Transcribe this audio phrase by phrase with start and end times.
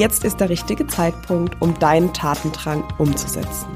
[0.00, 3.66] Jetzt ist der richtige Zeitpunkt, um deinen Tatendrang umzusetzen.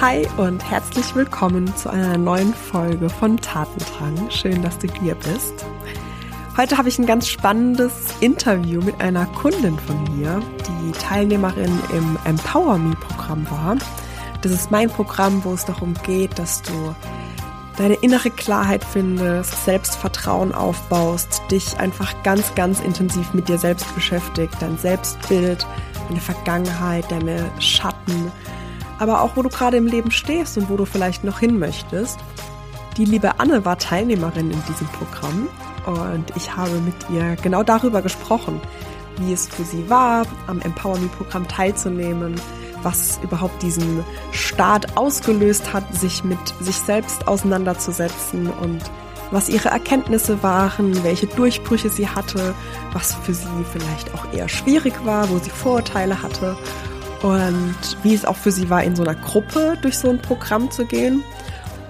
[0.00, 4.30] Hi und herzlich willkommen zu einer neuen Folge von Tatendrang.
[4.30, 5.66] Schön, dass du hier bist.
[6.56, 12.18] Heute habe ich ein ganz spannendes Interview mit einer Kundin von mir, die Teilnehmerin im
[12.24, 13.76] Empower Me Programm war.
[14.42, 16.94] Das ist mein Programm, wo es darum geht, dass du
[17.76, 24.54] deine innere Klarheit findest, Selbstvertrauen aufbaust, dich einfach ganz, ganz intensiv mit dir selbst beschäftigt,
[24.60, 25.66] dein Selbstbild,
[26.08, 28.30] deine Vergangenheit, deine Schatten,
[28.98, 32.18] aber auch wo du gerade im Leben stehst und wo du vielleicht noch hin möchtest.
[32.96, 35.48] Die liebe Anne war Teilnehmerin in diesem Programm
[35.86, 38.60] und ich habe mit ihr genau darüber gesprochen,
[39.18, 42.40] wie es für sie war, am Empower Me Programm teilzunehmen,
[42.84, 48.82] was überhaupt diesen Start ausgelöst hat, sich mit sich selbst auseinanderzusetzen und
[49.30, 52.54] was ihre Erkenntnisse waren, welche Durchbrüche sie hatte,
[52.92, 56.56] was für sie vielleicht auch eher schwierig war, wo sie Vorurteile hatte
[57.22, 60.70] und wie es auch für sie war, in so einer Gruppe durch so ein Programm
[60.70, 61.24] zu gehen.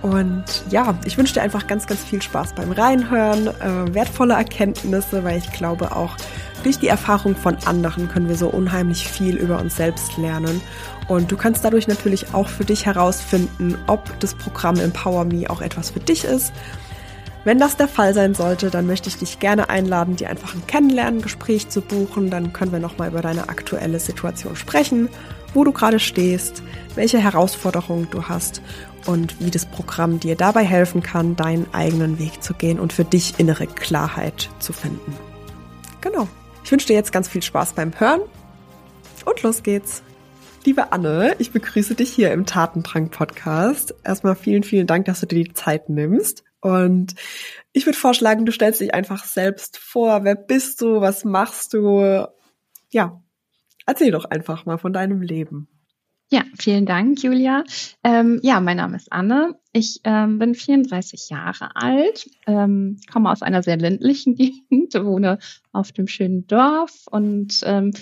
[0.00, 5.24] Und ja, ich wünsche dir einfach ganz, ganz viel Spaß beim Reinhören, äh, wertvolle Erkenntnisse,
[5.24, 6.16] weil ich glaube auch
[6.64, 10.60] durch die Erfahrung von anderen können wir so unheimlich viel über uns selbst lernen.
[11.08, 15.60] Und du kannst dadurch natürlich auch für dich herausfinden, ob das Programm Empower Me auch
[15.60, 16.52] etwas für dich ist.
[17.44, 20.66] Wenn das der Fall sein sollte, dann möchte ich dich gerne einladen, dir einfach ein
[20.66, 22.30] Kennenlernen-Gespräch zu buchen.
[22.30, 25.10] Dann können wir nochmal über deine aktuelle Situation sprechen,
[25.52, 26.62] wo du gerade stehst,
[26.94, 28.62] welche Herausforderungen du hast
[29.04, 33.04] und wie das Programm dir dabei helfen kann, deinen eigenen Weg zu gehen und für
[33.04, 35.14] dich innere Klarheit zu finden.
[36.00, 36.26] Genau.
[36.64, 38.22] Ich wünsche dir jetzt ganz viel Spaß beim Hören
[39.26, 40.02] und los geht's.
[40.64, 43.94] Liebe Anne, ich begrüße dich hier im Tatendrang Podcast.
[44.02, 46.42] Erstmal vielen, vielen Dank, dass du dir die Zeit nimmst.
[46.60, 47.16] Und
[47.72, 50.24] ich würde vorschlagen, du stellst dich einfach selbst vor.
[50.24, 51.02] Wer bist du?
[51.02, 52.26] Was machst du?
[52.88, 53.22] Ja,
[53.84, 55.68] erzähl doch einfach mal von deinem Leben.
[56.34, 57.62] Ja, vielen Dank, Julia.
[58.02, 59.54] Ähm, ja, mein Name ist Anne.
[59.72, 65.38] Ich ähm, bin 34 Jahre alt, ähm, komme aus einer sehr ländlichen Gegend, wohne
[65.70, 67.92] auf dem schönen Dorf und ähm,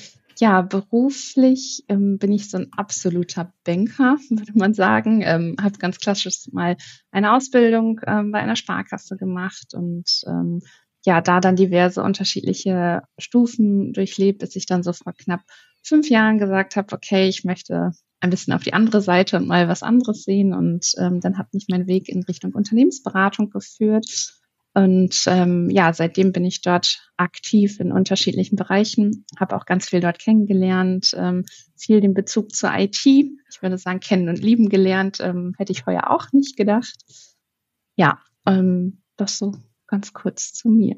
[0.40, 5.20] ja, beruflich ähm, bin ich so ein absoluter Banker, würde man sagen.
[5.22, 6.78] Ähm, habe ganz klassisch mal
[7.10, 10.62] eine Ausbildung ähm, bei einer Sparkasse gemacht und ähm,
[11.04, 15.42] ja, da dann diverse unterschiedliche Stufen durchlebt, bis ich dann so vor knapp
[15.82, 19.68] fünf Jahren gesagt habe, okay, ich möchte ein bisschen auf die andere Seite und mal
[19.68, 20.54] was anderes sehen.
[20.54, 24.38] Und ähm, dann hat mich mein Weg in Richtung Unternehmensberatung geführt.
[24.74, 30.00] Und ähm, ja, seitdem bin ich dort aktiv in unterschiedlichen Bereichen, habe auch ganz viel
[30.00, 31.44] dort kennengelernt, ähm,
[31.76, 35.84] viel den Bezug zur IT, ich würde sagen, kennen und lieben gelernt, ähm, hätte ich
[35.84, 36.96] heuer auch nicht gedacht.
[37.96, 39.52] Ja, ähm, das so
[39.86, 40.96] ganz kurz zu mir.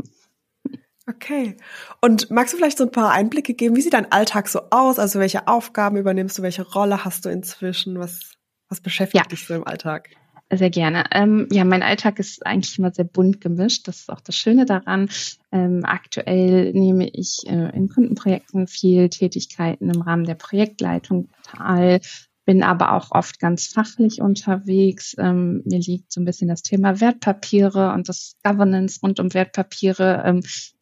[1.06, 1.56] Okay.
[2.00, 3.76] Und magst du vielleicht so ein paar Einblicke geben?
[3.76, 4.98] Wie sieht dein Alltag so aus?
[4.98, 6.42] Also welche Aufgaben übernimmst du?
[6.42, 7.98] Welche Rolle hast du inzwischen?
[7.98, 8.37] Was,
[8.69, 9.28] was beschäftigt ja.
[9.28, 10.09] dich so im Alltag?
[10.50, 11.04] Sehr gerne.
[11.10, 13.88] Ähm, ja, mein Alltag ist eigentlich immer sehr bunt gemischt.
[13.88, 15.09] Das ist auch das Schöne daran.
[15.53, 22.00] Ähm, aktuell nehme ich äh, in Kundenprojekten viel Tätigkeiten im Rahmen der Projektleitung teil,
[22.44, 25.16] bin aber auch oft ganz fachlich unterwegs.
[25.19, 30.22] Ähm, mir liegt so ein bisschen das Thema Wertpapiere und das Governance rund um Wertpapiere.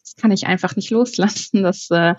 [0.03, 1.63] Das kann ich einfach nicht loslassen.
[1.63, 2.15] Das äh,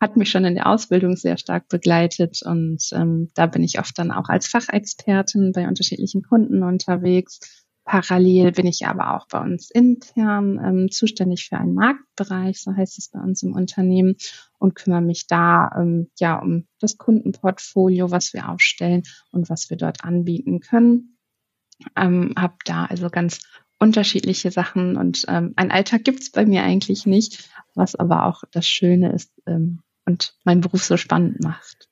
[0.00, 3.98] hat mich schon in der Ausbildung sehr stark begleitet und ähm, da bin ich oft
[3.98, 7.40] dann auch als Fachexpertin bei unterschiedlichen Kunden unterwegs.
[7.84, 12.98] Parallel bin ich aber auch bei uns intern ähm, zuständig für einen Marktbereich, so heißt
[12.98, 14.16] es bei uns im Unternehmen,
[14.58, 19.78] und kümmere mich da ähm, ja um das Kundenportfolio, was wir aufstellen und was wir
[19.78, 21.16] dort anbieten können.
[21.96, 23.40] Ähm, habe da also ganz
[23.78, 28.66] unterschiedliche Sachen und ähm, ein Alltag gibt's bei mir eigentlich nicht, was aber auch das
[28.66, 31.88] Schöne ist ähm, und meinen Beruf so spannend macht.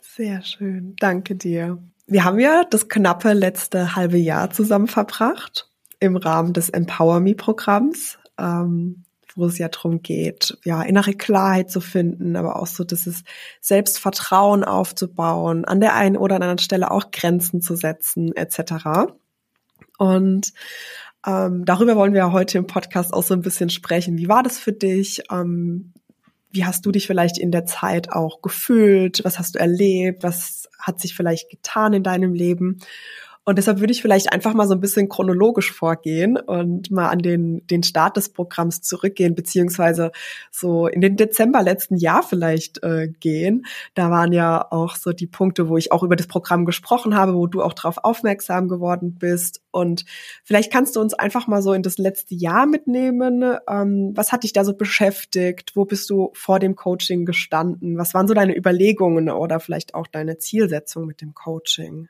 [0.00, 1.78] Sehr schön, danke dir.
[2.06, 7.34] Wir haben ja das knappe letzte halbe Jahr zusammen verbracht im Rahmen des Empower Me
[7.34, 9.04] Programms, ähm,
[9.34, 13.24] wo es ja darum geht, ja innere Klarheit zu finden, aber auch so dieses
[13.60, 19.10] Selbstvertrauen aufzubauen, an der einen oder anderen Stelle auch Grenzen zu setzen etc.
[19.98, 20.52] Und
[21.26, 24.18] ähm, darüber wollen wir heute im Podcast auch so ein bisschen sprechen.
[24.18, 25.22] Wie war das für dich?
[25.30, 25.92] Ähm,
[26.50, 29.24] wie hast du dich vielleicht in der Zeit auch gefühlt?
[29.24, 30.22] Was hast du erlebt?
[30.22, 32.78] Was hat sich vielleicht getan in deinem Leben?
[33.46, 37.18] Und deshalb würde ich vielleicht einfach mal so ein bisschen chronologisch vorgehen und mal an
[37.18, 40.12] den, den Start des Programms zurückgehen, beziehungsweise
[40.50, 43.66] so in den Dezember letzten Jahr vielleicht äh, gehen.
[43.94, 47.34] Da waren ja auch so die Punkte, wo ich auch über das Programm gesprochen habe,
[47.34, 49.60] wo du auch darauf aufmerksam geworden bist.
[49.70, 50.06] Und
[50.42, 53.44] vielleicht kannst du uns einfach mal so in das letzte Jahr mitnehmen.
[53.68, 55.72] Ähm, was hat dich da so beschäftigt?
[55.74, 57.98] Wo bist du vor dem Coaching gestanden?
[57.98, 62.08] Was waren so deine Überlegungen oder vielleicht auch deine Zielsetzung mit dem Coaching?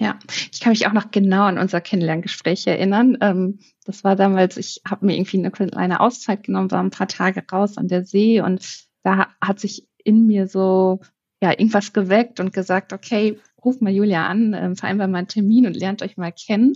[0.00, 0.16] Ja,
[0.52, 3.18] ich kann mich auch noch genau an unser Kennenlerngespräch erinnern.
[3.20, 7.08] Ähm, das war damals, ich habe mir irgendwie eine kleine Auszeit genommen, war ein paar
[7.08, 8.64] Tage raus an der See und
[9.02, 11.00] da hat sich in mir so
[11.42, 15.66] ja irgendwas geweckt und gesagt, okay, ruf mal Julia an, ähm, vereinbart mal einen Termin
[15.66, 16.74] und lernt euch mal kennen.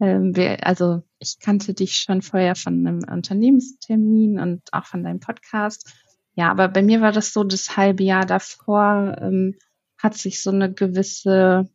[0.00, 5.20] Ähm, wir, also ich kannte dich schon vorher von einem Unternehmenstermin und auch von deinem
[5.20, 5.92] Podcast.
[6.34, 9.54] Ja, aber bei mir war das so, das halbe Jahr davor ähm,
[9.98, 11.70] hat sich so eine gewisse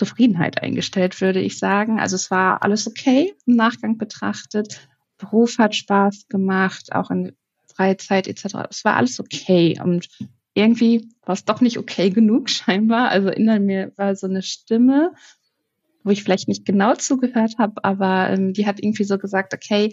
[0.00, 2.00] Zufriedenheit eingestellt, würde ich sagen.
[2.00, 4.88] Also es war alles okay im Nachgang betrachtet.
[5.18, 7.32] Beruf hat Spaß gemacht, auch in
[7.76, 8.68] Freizeit etc.
[8.70, 10.08] Es war alles okay und
[10.54, 13.10] irgendwie war es doch nicht okay genug scheinbar.
[13.10, 15.12] Also in mir war so eine Stimme,
[16.02, 19.92] wo ich vielleicht nicht genau zugehört habe, aber ähm, die hat irgendwie so gesagt, okay,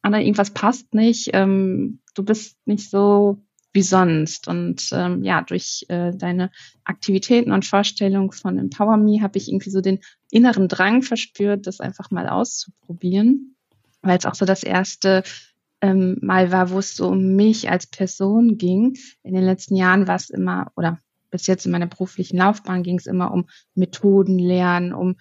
[0.00, 4.48] Anna, irgendwas passt nicht, ähm, du bist nicht so wie sonst.
[4.48, 6.50] Und ähm, ja, durch äh, deine
[6.84, 11.80] Aktivitäten und Vorstellungen von Empower Me habe ich irgendwie so den inneren Drang verspürt, das
[11.80, 13.56] einfach mal auszuprobieren,
[14.02, 15.22] weil es auch so das erste
[15.80, 18.96] ähm, Mal war, wo es so um mich als Person ging.
[19.22, 20.98] In den letzten Jahren war es immer, oder
[21.30, 25.16] bis jetzt in meiner beruflichen Laufbahn ging es immer um Methoden lernen, um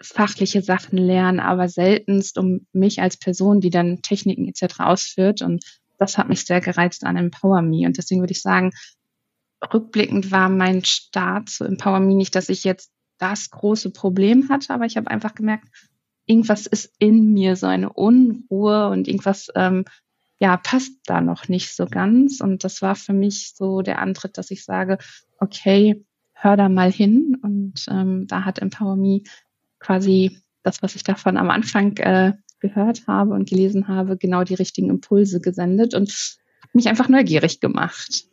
[0.00, 4.80] fachliche Sachen lernen, aber seltenst um mich als Person, die dann Techniken etc.
[4.80, 5.42] ausführt.
[5.42, 5.64] Und
[5.98, 7.86] das hat mich sehr gereizt an Empower Me.
[7.86, 8.72] Und deswegen würde ich sagen,
[9.72, 14.74] rückblickend war mein Start zu Empower Me nicht, dass ich jetzt das große Problem hatte,
[14.74, 15.68] aber ich habe einfach gemerkt,
[16.26, 19.84] irgendwas ist in mir, so eine Unruhe und irgendwas, ähm,
[20.38, 22.40] ja, passt da noch nicht so ganz.
[22.40, 24.98] Und das war für mich so der Antritt, dass ich sage,
[25.38, 26.04] okay,
[26.34, 27.38] hör da mal hin.
[27.40, 29.22] Und ähm, da hat Empower Me
[29.78, 34.54] quasi das, was ich davon am Anfang äh, gehört habe und gelesen habe, genau die
[34.54, 36.38] richtigen Impulse gesendet und
[36.72, 38.26] mich einfach neugierig gemacht.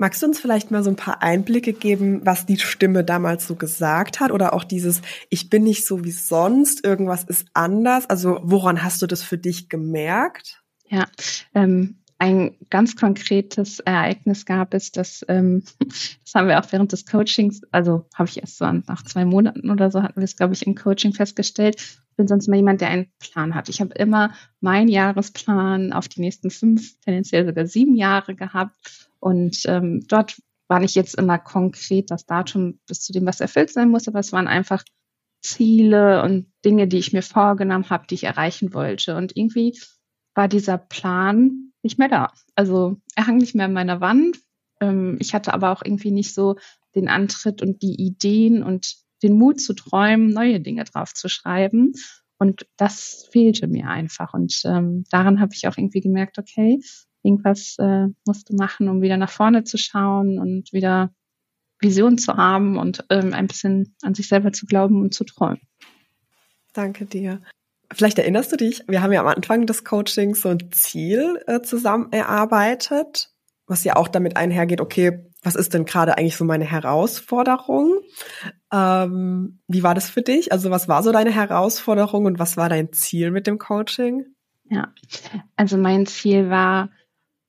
[0.00, 3.56] Magst du uns vielleicht mal so ein paar Einblicke geben, was die Stimme damals so
[3.56, 8.08] gesagt hat oder auch dieses Ich bin nicht so wie sonst, irgendwas ist anders?
[8.08, 10.62] Also woran hast du das für dich gemerkt?
[10.88, 11.06] Ja,
[11.52, 17.04] ähm, ein ganz konkretes Ereignis gab es, dass ähm, das haben wir auch während des
[17.04, 20.54] Coachings, also habe ich erst so nach zwei Monaten oder so hatten wir es, glaube
[20.54, 21.82] ich, im Coaching festgestellt.
[22.18, 23.68] Bin sonst mal jemand, der einen Plan hat.
[23.68, 28.74] Ich habe immer meinen Jahresplan auf die nächsten fünf, tendenziell sogar sieben Jahre gehabt.
[29.20, 30.36] Und ähm, dort
[30.66, 34.18] war nicht jetzt immer konkret das Datum bis zu dem, was erfüllt sein muss, aber
[34.18, 34.82] es waren einfach
[35.42, 39.16] Ziele und Dinge, die ich mir vorgenommen habe, die ich erreichen wollte.
[39.16, 39.78] Und irgendwie
[40.34, 42.32] war dieser Plan nicht mehr da.
[42.56, 44.38] Also er hang nicht mehr an meiner Wand.
[44.80, 46.56] Ähm, ich hatte aber auch irgendwie nicht so
[46.94, 51.92] den Antritt und die Ideen und den Mut zu träumen, neue Dinge drauf zu schreiben.
[52.38, 54.32] Und das fehlte mir einfach.
[54.32, 56.80] Und ähm, daran habe ich auch irgendwie gemerkt, okay,
[57.22, 61.12] irgendwas äh, musst du machen, um wieder nach vorne zu schauen und wieder
[61.80, 65.60] Vision zu haben und ähm, ein bisschen an sich selber zu glauben und zu träumen.
[66.72, 67.40] Danke dir.
[67.92, 71.62] Vielleicht erinnerst du dich, wir haben ja am Anfang des Coachings so ein Ziel äh,
[71.62, 73.32] zusammen erarbeitet,
[73.68, 78.00] was ja auch damit einhergeht, okay, was ist denn gerade eigentlich so meine Herausforderung?
[78.72, 80.52] Ähm, wie war das für dich?
[80.52, 84.26] Also was war so deine Herausforderung und was war dein Ziel mit dem Coaching?
[84.70, 84.92] Ja,
[85.56, 86.90] also mein Ziel war,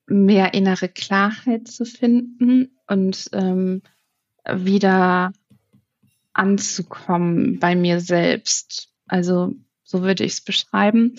[0.06, 3.82] mehr innere Klarheit zu finden und ähm,
[4.52, 5.32] wieder
[6.32, 8.92] anzukommen bei mir selbst.
[9.06, 11.14] Also so würde ich es beschreiben.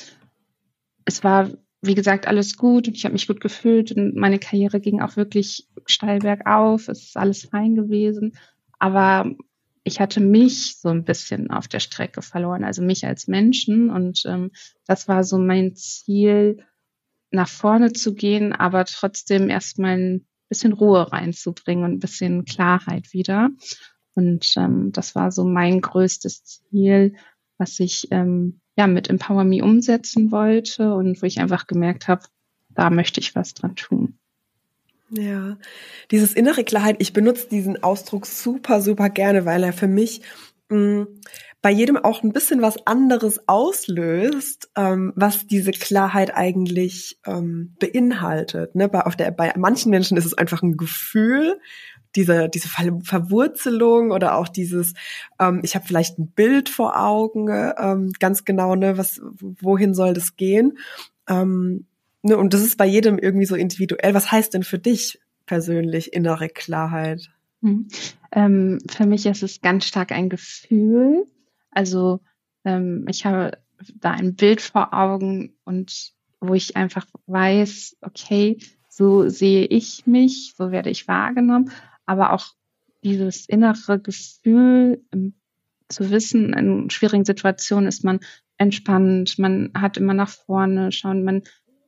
[1.06, 1.50] Es war,
[1.82, 5.16] wie gesagt, alles gut und ich habe mich gut gefühlt und meine Karriere ging auch
[5.16, 6.88] wirklich steil bergauf.
[6.88, 8.34] Es ist alles fein gewesen.
[8.78, 9.36] Aber
[9.84, 13.90] ich hatte mich so ein bisschen auf der Strecke verloren, also mich als Menschen.
[13.90, 14.52] Und ähm,
[14.86, 16.64] das war so mein Ziel,
[17.32, 23.14] nach vorne zu gehen, aber trotzdem erstmal ein bisschen Ruhe reinzubringen und ein bisschen Klarheit
[23.14, 23.50] wieder.
[24.14, 27.16] Und ähm, das war so mein größtes Ziel,
[27.58, 32.24] was ich ähm, ja mit Empower Me umsetzen wollte und wo ich einfach gemerkt habe,
[32.70, 34.18] da möchte ich was dran tun.
[35.12, 35.58] Ja,
[36.10, 40.22] dieses innere Klarheit, ich benutze diesen Ausdruck super, super gerne, weil er für mich
[40.70, 41.08] mh, mm,
[41.62, 48.74] bei jedem auch ein bisschen was anderes auslöst, ähm, was diese Klarheit eigentlich ähm, beinhaltet.
[48.74, 48.90] Ne?
[48.90, 51.60] Bei, auf der, bei manchen Menschen ist es einfach ein Gefühl,
[52.16, 54.94] diese, diese Ver Verwurzelung oder auch dieses,
[55.40, 60.14] ähm, ich habe vielleicht ein Bild vor Augen, ähm, ganz genau, ne, was, wohin soll
[60.14, 60.78] das gehen?
[61.28, 61.86] Ähm,
[62.22, 64.14] ne, und das ist bei jedem irgendwie so individuell.
[64.14, 67.30] Was heißt denn für dich persönlich innere Klarheit?
[67.62, 67.88] Hm.
[68.32, 71.26] Ähm, für mich ist es ganz stark ein Gefühl.
[71.72, 72.20] Also
[72.66, 73.58] ähm, ich habe
[73.96, 78.58] da ein Bild vor Augen und wo ich einfach weiß, okay,
[78.90, 81.72] so sehe ich mich, so werde ich wahrgenommen
[82.12, 82.48] aber auch
[83.04, 85.34] dieses innere Gefühl ähm,
[85.88, 88.20] zu wissen, in schwierigen Situationen ist man
[88.58, 91.44] entspannt, man hat immer nach vorne schauen, man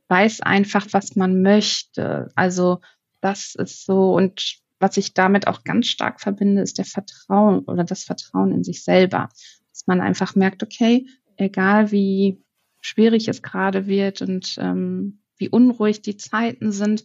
[0.07, 2.29] weiß einfach, was man möchte.
[2.35, 2.79] Also
[3.19, 7.83] das ist so und was ich damit auch ganz stark verbinde, ist der Vertrauen oder
[7.83, 9.29] das Vertrauen in sich selber.
[9.71, 12.41] Dass man einfach merkt, okay, egal wie
[12.81, 17.03] schwierig es gerade wird und ähm, wie unruhig die Zeiten sind,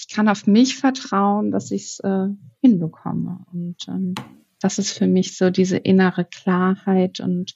[0.00, 2.28] ich kann auf mich vertrauen, dass ich es äh,
[2.62, 3.44] hinbekomme.
[3.52, 4.14] Und ähm,
[4.58, 7.54] das ist für mich so diese innere Klarheit und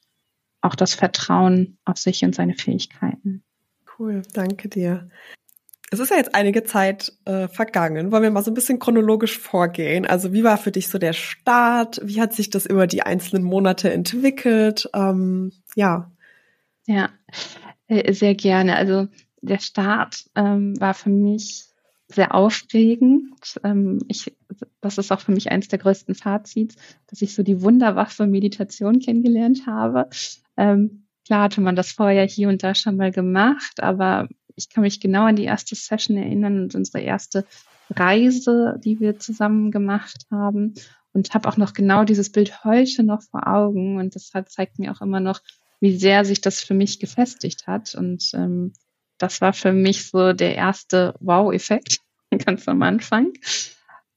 [0.61, 3.43] auch das Vertrauen auf sich und seine Fähigkeiten.
[3.99, 5.09] Cool, danke dir.
[5.91, 8.13] Es ist ja jetzt einige Zeit äh, vergangen.
[8.13, 10.05] Wollen wir mal so ein bisschen chronologisch vorgehen?
[10.07, 12.01] Also wie war für dich so der Start?
[12.05, 14.91] Wie hat sich das über die einzelnen Monate entwickelt?
[14.93, 16.11] Ähm, ja.
[16.87, 17.09] Ja,
[17.87, 18.77] äh, sehr gerne.
[18.77, 19.09] Also
[19.41, 21.74] der Start ähm, war für mich
[22.15, 23.61] sehr aufregend.
[23.63, 24.35] Ähm, ich,
[24.81, 26.77] das ist auch für mich eines der größten Fazits,
[27.09, 30.09] dass ich so die Wunderwaffe Meditation kennengelernt habe.
[30.57, 34.83] Ähm, klar hatte man das vorher hier und da schon mal gemacht, aber ich kann
[34.83, 37.45] mich genau an die erste Session erinnern und unsere erste
[37.91, 40.75] Reise, die wir zusammen gemacht haben
[41.13, 44.79] und habe auch noch genau dieses Bild heute noch vor Augen und das hat, zeigt
[44.79, 45.41] mir auch immer noch,
[45.81, 48.73] wie sehr sich das für mich gefestigt hat und ähm,
[49.19, 52.01] das war für mich so der erste Wow-Effekt
[52.47, 53.33] ganz am Anfang.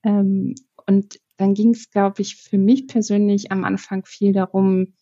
[0.04, 0.56] Ähm,
[0.86, 4.94] und dann ging es, glaube ich, für mich persönlich am Anfang viel darum,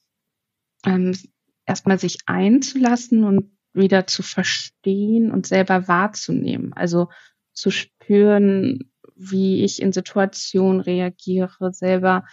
[0.86, 1.18] ähm,
[1.66, 6.74] erstmal sich einzulassen und wieder zu verstehen und selber wahrzunehmen.
[6.74, 7.10] Also
[7.54, 12.26] zu spüren, wie ich in Situationen reagiere, selber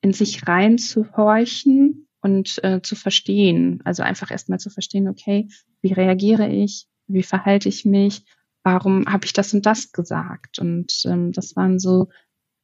[0.00, 3.80] in sich reinzuhorchen und äh, zu verstehen.
[3.84, 5.48] Also einfach erstmal zu verstehen, okay,
[5.82, 6.88] wie reagiere ich?
[7.06, 8.24] wie verhalte ich mich,
[8.66, 10.58] warum habe ich das und das gesagt.
[10.58, 12.08] Und ähm, das waren so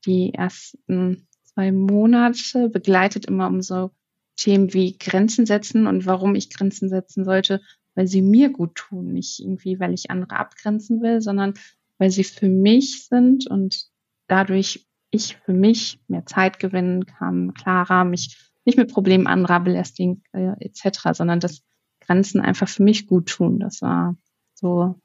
[0.04, 3.92] die ersten zwei Monate, begleitet immer um so
[4.37, 7.61] Themen wie Grenzen setzen und warum ich Grenzen setzen sollte,
[7.94, 11.54] weil sie mir gut tun, nicht irgendwie, weil ich andere abgrenzen will, sondern
[11.99, 13.85] weil sie für mich sind und
[14.26, 20.25] dadurch ich für mich mehr Zeit gewinnen kann, klarer, mich nicht mit Problemen anderer belästigen
[20.32, 21.62] äh, etc., sondern dass
[22.00, 23.61] Grenzen einfach für mich gut tun.
[23.61, 24.16] Das war
[24.54, 24.97] so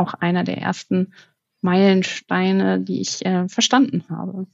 [0.00, 1.12] auch einer der ersten
[1.60, 4.46] Meilensteine, die ich äh, verstanden habe.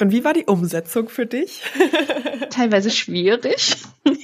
[0.00, 1.62] Und wie war die Umsetzung für dich?
[2.50, 3.76] Teilweise schwierig.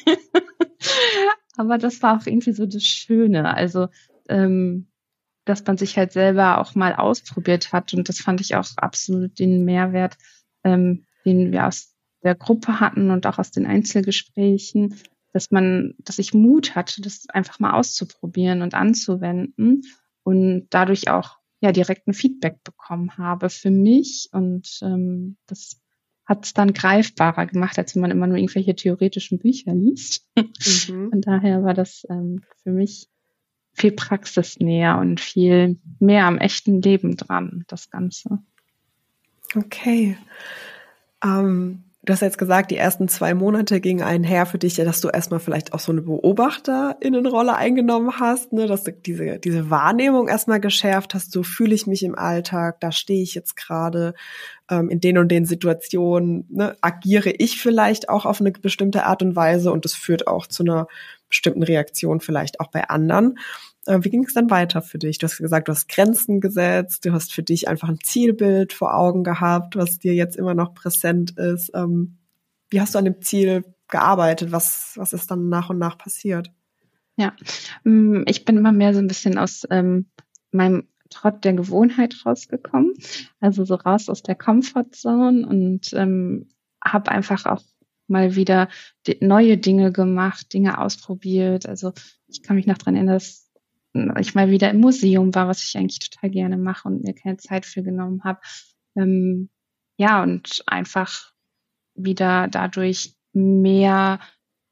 [1.56, 3.52] Aber das war auch irgendwie so das Schöne.
[3.54, 3.88] Also,
[4.28, 4.86] ähm,
[5.44, 7.92] dass man sich halt selber auch mal ausprobiert hat.
[7.92, 10.16] Und das fand ich auch absolut den Mehrwert,
[10.62, 14.96] ähm, den wir aus der Gruppe hatten und auch aus den Einzelgesprächen,
[15.32, 19.82] dass man, dass ich Mut hatte, das einfach mal auszuprobieren und anzuwenden
[20.24, 25.80] und dadurch auch ja direkt ein Feedback bekommen habe für mich und ähm, das
[26.26, 30.26] hat es dann greifbarer gemacht, als wenn man immer nur irgendwelche theoretischen Bücher liest.
[30.36, 31.10] Mhm.
[31.10, 33.08] Von daher war das ähm, für mich
[33.72, 38.38] viel praxisnäher und viel mehr am echten Leben dran, das Ganze.
[39.54, 40.16] Okay.
[41.22, 45.08] Ähm, Du hast jetzt gesagt, die ersten zwei Monate gingen einher für dich, dass du
[45.08, 50.60] erstmal vielleicht auch so eine Beobachterinnenrolle eingenommen hast, ne, dass du diese, diese Wahrnehmung erstmal
[50.60, 54.12] geschärft hast, so fühle ich mich im Alltag, da stehe ich jetzt gerade,
[54.70, 59.22] ähm, in den und den Situationen, ne, agiere ich vielleicht auch auf eine bestimmte Art
[59.22, 60.88] und Weise und das führt auch zu einer
[61.30, 63.38] bestimmten Reaktion vielleicht auch bei anderen.
[63.86, 65.18] Äh, wie ging es dann weiter für dich?
[65.18, 68.94] Du hast gesagt, du hast Grenzen gesetzt, du hast für dich einfach ein Zielbild vor
[68.94, 71.70] Augen gehabt, was dir jetzt immer noch präsent ist.
[71.74, 72.18] Ähm,
[72.70, 74.52] wie hast du an dem Ziel gearbeitet?
[74.52, 76.50] Was, was ist dann nach und nach passiert?
[77.16, 77.34] Ja,
[77.84, 80.06] mm, ich bin immer mehr so ein bisschen aus ähm,
[80.50, 82.94] meinem Trott der Gewohnheit rausgekommen,
[83.40, 86.48] also so raus aus der Comfortzone und ähm,
[86.82, 87.62] habe einfach auch
[88.08, 88.68] mal wieder
[89.20, 91.66] neue Dinge gemacht, Dinge ausprobiert.
[91.66, 91.92] Also
[92.26, 93.43] ich kann mich noch dran erinnern, dass
[94.18, 97.36] ich mal wieder im Museum war, was ich eigentlich total gerne mache und mir keine
[97.36, 98.40] Zeit für genommen habe.
[98.96, 99.50] Ähm,
[99.96, 101.32] ja, und einfach
[101.94, 104.20] wieder dadurch mehr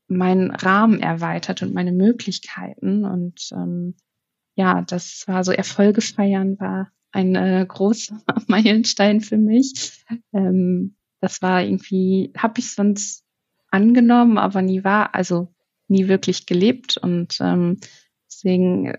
[0.09, 3.05] meinen Rahmen erweitert und meine Möglichkeiten.
[3.05, 3.95] Und ähm,
[4.57, 10.05] ja, das war so Erfolge feiern war ein äh, großer Meilenstein für mich.
[10.33, 13.25] Ähm, das war irgendwie, habe ich sonst
[13.71, 15.55] angenommen, aber nie war, also
[15.89, 16.97] nie wirklich gelebt.
[16.97, 17.79] Und ähm,
[18.27, 18.95] deswegen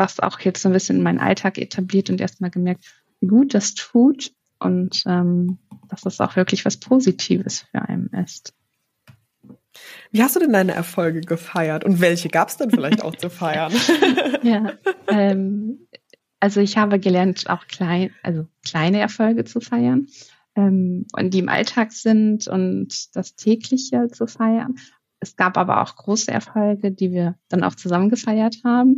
[0.00, 2.84] das auch jetzt so ein bisschen in meinen Alltag etabliert und erstmal gemerkt,
[3.20, 8.54] wie gut das tut und ähm, dass das auch wirklich was Positives für einen ist.
[10.10, 13.30] Wie hast du denn deine Erfolge gefeiert und welche gab es denn vielleicht auch zu
[13.30, 13.72] feiern?
[14.42, 14.72] ja,
[15.08, 15.86] ähm,
[16.40, 20.08] also ich habe gelernt, auch klein, also kleine Erfolge zu feiern
[20.56, 24.76] ähm, und die im Alltag sind und das tägliche zu feiern.
[25.20, 28.96] Es gab aber auch große Erfolge, die wir dann auch zusammen gefeiert haben,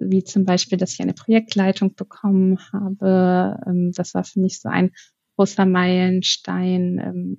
[0.00, 3.60] wie zum Beispiel, dass ich eine Projektleitung bekommen habe.
[3.66, 4.90] Ähm, das war für mich so ein
[5.36, 7.36] großer Meilenstein, ähm,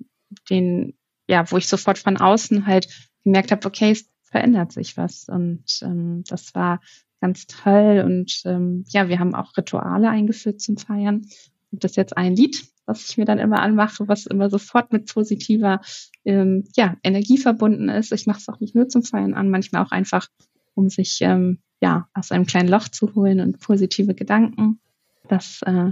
[0.48, 0.94] den
[1.28, 2.88] ja, wo ich sofort von außen halt
[3.24, 5.28] gemerkt habe, okay, es verändert sich was.
[5.28, 6.80] Und ähm, das war
[7.20, 8.02] ganz toll.
[8.04, 11.26] Und ähm, ja, wir haben auch Rituale eingeführt zum Feiern.
[11.70, 14.92] Und das ist jetzt ein Lied, was ich mir dann immer anmache, was immer sofort
[14.92, 15.80] mit positiver
[16.24, 18.12] ähm, ja, Energie verbunden ist.
[18.12, 20.28] Ich mache es auch nicht nur zum Feiern an, manchmal auch einfach,
[20.74, 24.80] um sich ähm, ja aus einem kleinen Loch zu holen und positive Gedanken.
[25.28, 25.90] Das äh,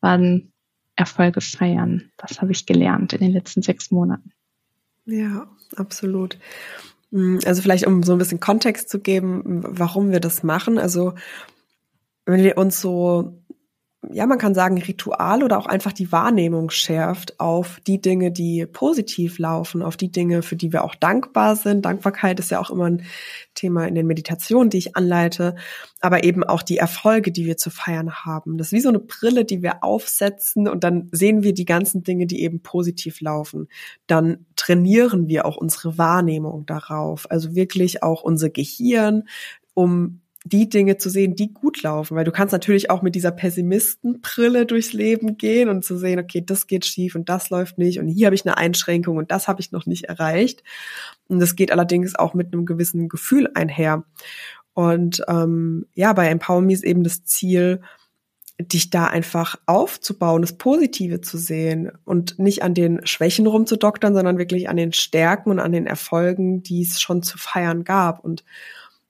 [0.00, 0.52] waren
[0.96, 2.10] Erfolge feiern.
[2.16, 4.32] Das habe ich gelernt in den letzten sechs Monaten.
[5.04, 6.38] Ja, absolut.
[7.10, 10.78] Mm, also vielleicht, um so ein bisschen Kontext zu geben, warum wir das machen.
[10.78, 11.14] Also
[12.24, 13.41] wenn wir uns so
[14.10, 18.66] ja, man kann sagen, Ritual oder auch einfach die Wahrnehmung schärft auf die Dinge, die
[18.66, 21.84] positiv laufen, auf die Dinge, für die wir auch dankbar sind.
[21.84, 23.04] Dankbarkeit ist ja auch immer ein
[23.54, 25.54] Thema in den Meditationen, die ich anleite,
[26.00, 28.58] aber eben auch die Erfolge, die wir zu feiern haben.
[28.58, 32.02] Das ist wie so eine Brille, die wir aufsetzen und dann sehen wir die ganzen
[32.02, 33.68] Dinge, die eben positiv laufen.
[34.08, 39.28] Dann trainieren wir auch unsere Wahrnehmung darauf, also wirklich auch unser Gehirn,
[39.74, 43.30] um die Dinge zu sehen, die gut laufen, weil du kannst natürlich auch mit dieser
[43.30, 48.00] Pessimistenbrille durchs Leben gehen und zu sehen, okay, das geht schief und das läuft nicht
[48.00, 50.64] und hier habe ich eine Einschränkung und das habe ich noch nicht erreicht.
[51.28, 54.04] Und das geht allerdings auch mit einem gewissen Gefühl einher.
[54.74, 57.80] Und ähm, ja, bei Empower Me ist eben das Ziel,
[58.58, 64.38] dich da einfach aufzubauen, das Positive zu sehen und nicht an den Schwächen rumzudoktern, sondern
[64.38, 68.24] wirklich an den Stärken und an den Erfolgen, die es schon zu feiern gab.
[68.24, 68.44] Und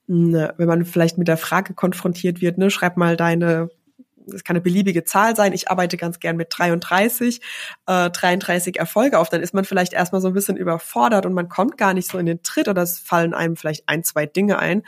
[0.07, 3.69] Ne, wenn man vielleicht mit der Frage konfrontiert wird, ne, schreib mal deine
[4.27, 5.53] das kann eine beliebige Zahl sein.
[5.53, 7.41] Ich arbeite ganz gern mit 33,
[7.87, 9.29] äh, 33 Erfolge auf.
[9.29, 12.17] Dann ist man vielleicht erstmal so ein bisschen überfordert und man kommt gar nicht so
[12.17, 14.83] in den Tritt oder es fallen einem vielleicht ein, zwei Dinge ein.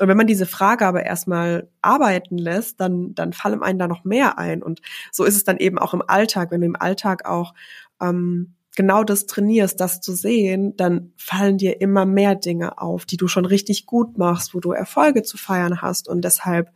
[0.00, 4.04] Und wenn man diese Frage aber erstmal arbeiten lässt, dann, dann fallen einem da noch
[4.04, 4.62] mehr ein.
[4.62, 4.80] Und
[5.12, 7.54] so ist es dann eben auch im Alltag, wenn du im Alltag auch
[8.00, 13.16] ähm, genau das trainierst, das zu sehen, dann fallen dir immer mehr Dinge auf, die
[13.16, 16.08] du schon richtig gut machst, wo du Erfolge zu feiern hast.
[16.08, 16.70] Und deshalb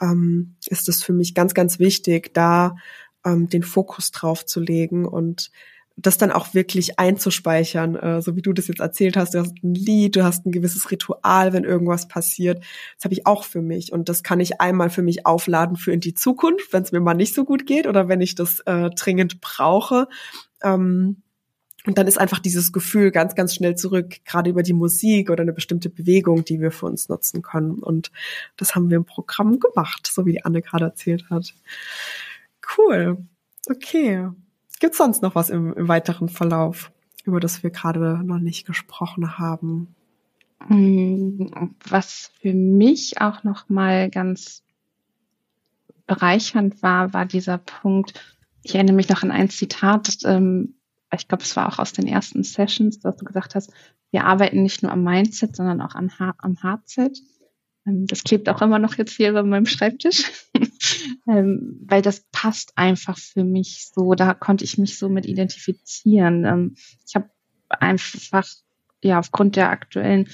[0.00, 2.76] ähm, ist es für mich ganz, ganz wichtig, da
[3.24, 5.50] ähm, den Fokus drauf zu legen und
[5.98, 9.32] das dann auch wirklich einzuspeichern, äh, so wie du das jetzt erzählt hast.
[9.32, 12.62] Du hast ein Lied, du hast ein gewisses Ritual, wenn irgendwas passiert.
[12.96, 15.92] Das habe ich auch für mich und das kann ich einmal für mich aufladen für
[15.92, 18.60] in die Zukunft, wenn es mir mal nicht so gut geht oder wenn ich das
[18.60, 20.06] äh, dringend brauche.
[20.62, 21.22] Ähm,
[21.86, 25.42] und dann ist einfach dieses Gefühl ganz, ganz schnell zurück, gerade über die Musik oder
[25.42, 27.78] eine bestimmte Bewegung, die wir für uns nutzen können.
[27.78, 28.10] Und
[28.56, 31.54] das haben wir im Programm gemacht, so wie die Anne gerade erzählt hat.
[32.76, 33.18] Cool.
[33.68, 34.28] Okay.
[34.80, 36.90] Gibt sonst noch was im, im weiteren Verlauf,
[37.24, 39.94] über das wir gerade noch nicht gesprochen haben?
[40.68, 44.62] Mm, was für mich auch noch mal ganz
[46.06, 48.20] bereichernd war, war dieser Punkt.
[48.62, 50.75] Ich erinnere mich noch an ein Zitat, ähm,
[51.14, 53.72] ich glaube, es war auch aus den ersten Sessions, dass du gesagt hast,
[54.10, 57.18] wir arbeiten nicht nur am Mindset, sondern auch am, am Hardset.
[57.86, 60.30] Ähm, das klebt auch immer noch jetzt hier über meinem Schreibtisch,
[61.28, 64.14] ähm, weil das passt einfach für mich so.
[64.14, 66.44] Da konnte ich mich so mit identifizieren.
[66.44, 67.30] Ähm, ich habe
[67.68, 68.46] einfach,
[69.02, 70.28] ja, aufgrund der aktuellen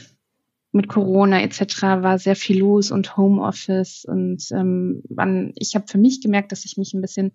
[0.73, 1.83] mit Corona etc.
[1.83, 6.65] war sehr viel los und Homeoffice und ähm, wann, ich habe für mich gemerkt, dass
[6.65, 7.33] ich mich ein bisschen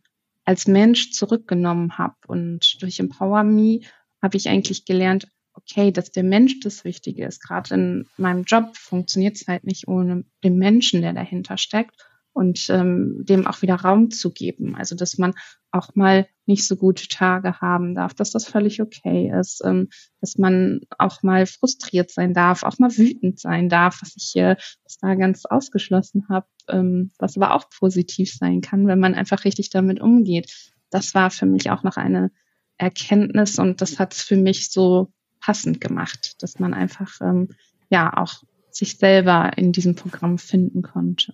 [0.48, 2.16] als Mensch zurückgenommen habe.
[2.26, 3.82] Und durch Empower Me
[4.22, 7.42] habe ich eigentlich gelernt, okay, dass der Mensch das Wichtige ist.
[7.42, 11.96] Gerade in meinem Job funktioniert es halt nicht ohne den Menschen, der dahinter steckt
[12.32, 14.76] und ähm, dem auch wieder Raum zu geben.
[14.76, 15.34] Also dass man
[15.72, 19.90] auch mal nicht so gute Tage haben darf, dass das völlig okay ist, ähm,
[20.22, 24.58] dass man auch mal frustriert sein darf, auch mal wütend sein darf, was ich hier
[24.84, 29.44] was da ganz ausgeschlossen habe, ähm, was aber auch positiv sein kann, wenn man einfach
[29.44, 30.72] richtig damit umgeht.
[30.90, 32.32] Das war für mich auch noch eine
[32.78, 37.50] Erkenntnis und das hat es für mich so passend gemacht, dass man einfach ähm,
[37.90, 41.34] ja auch sich selber in diesem Programm finden konnte.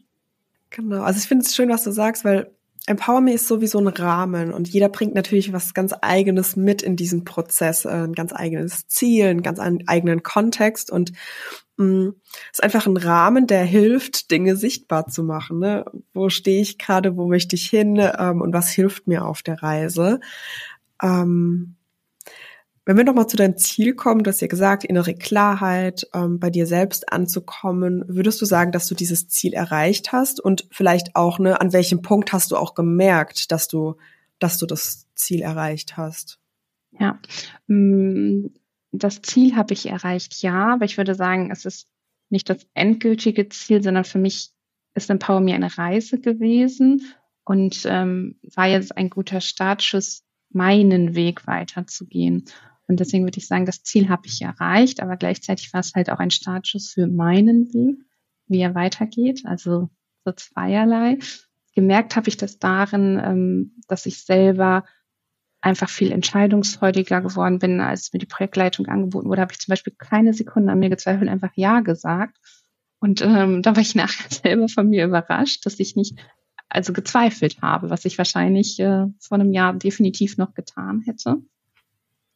[0.69, 2.51] Genau, also ich finde es schön, was du sagst, weil
[2.85, 6.97] Empower Me ist sowieso ein Rahmen und jeder bringt natürlich was ganz eigenes mit in
[6.97, 11.13] diesen Prozess, äh, ein ganz eigenes Ziel, einen ganz eigenen Kontext und
[11.77, 12.15] mh, mm,
[12.51, 15.59] ist einfach ein Rahmen, der hilft, Dinge sichtbar zu machen.
[15.59, 15.85] Ne?
[16.13, 19.63] Wo stehe ich gerade, wo möchte ich hin ähm, und was hilft mir auf der
[19.63, 20.19] Reise?
[21.01, 21.75] Ähm,
[22.85, 26.49] wenn wir nochmal zu deinem Ziel kommen, du hast ja gesagt, innere Klarheit, ähm, bei
[26.49, 31.39] dir selbst anzukommen, würdest du sagen, dass du dieses Ziel erreicht hast und vielleicht auch,
[31.39, 33.95] ne, an welchem Punkt hast du auch gemerkt, dass du,
[34.39, 36.39] dass du das Ziel erreicht hast?
[36.99, 37.19] Ja,
[37.67, 38.47] mm,
[38.91, 41.87] das Ziel habe ich erreicht, ja, aber ich würde sagen, es ist
[42.29, 44.51] nicht das endgültige Ziel, sondern für mich
[44.93, 47.01] ist Empower mir eine Reise gewesen
[47.45, 52.45] und ähm, war jetzt ein guter Startschuss, meinen Weg weiterzugehen.
[52.87, 56.09] Und deswegen würde ich sagen, das Ziel habe ich erreicht, aber gleichzeitig war es halt
[56.09, 57.97] auch ein Startschuss für meinen Weg,
[58.47, 59.43] wie er weitergeht.
[59.45, 59.89] Also
[60.25, 61.19] so zweierlei.
[61.75, 64.83] Gemerkt habe ich das darin, ähm, dass ich selber
[65.61, 69.93] einfach viel entscheidungsfreudiger geworden bin, als mir die Projektleitung angeboten wurde, habe ich zum Beispiel
[69.97, 72.37] keine Sekunde an mir gezweifelt, einfach Ja gesagt.
[72.99, 76.19] Und ähm, da war ich nachher selber von mir überrascht, dass ich nicht
[76.67, 81.37] also gezweifelt habe, was ich wahrscheinlich äh, vor einem Jahr definitiv noch getan hätte.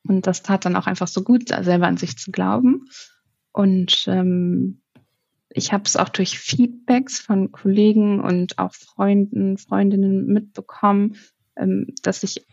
[0.07, 2.85] Und das tat dann auch einfach so gut, selber an sich zu glauben.
[3.51, 4.81] Und ähm,
[5.49, 11.15] ich habe es auch durch Feedbacks von Kollegen und auch Freunden, Freundinnen mitbekommen,
[11.55, 12.45] ähm, dass ich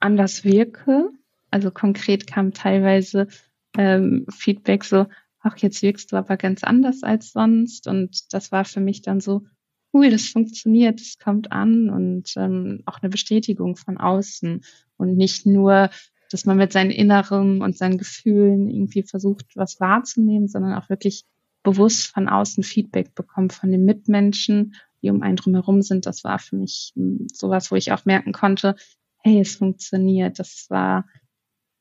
[0.00, 1.10] anders wirke.
[1.50, 3.28] Also konkret kam teilweise
[3.76, 5.06] ähm, Feedback so,
[5.40, 7.86] ach, jetzt wirkst du aber ganz anders als sonst.
[7.86, 9.44] Und das war für mich dann so,
[9.92, 14.64] ui, das funktioniert, das kommt an und ähm, auch eine Bestätigung von außen
[14.96, 15.90] und nicht nur,
[16.30, 21.24] dass man mit seinen Inneren und seinen Gefühlen irgendwie versucht, was wahrzunehmen, sondern auch wirklich
[21.62, 26.06] bewusst von außen Feedback bekommt von den Mitmenschen, die um einen drumherum sind.
[26.06, 28.76] Das war für mich hm, sowas, wo ich auch merken konnte,
[29.18, 30.38] hey, es funktioniert.
[30.38, 31.06] Das war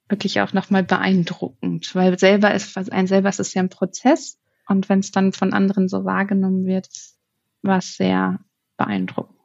[0.10, 4.90] wirklich auch nochmal beeindruckend, weil selber ist, ein selber ist es ja ein Prozess und
[4.90, 6.90] wenn es dann von anderen so wahrgenommen wird,
[7.62, 8.40] war es sehr
[8.78, 9.38] beeindruckend.